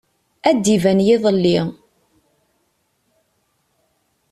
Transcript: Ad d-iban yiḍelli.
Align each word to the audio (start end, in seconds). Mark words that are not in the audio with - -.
Ad 0.49 0.57
d-iban 0.63 0.99
yiḍelli. 1.07 1.57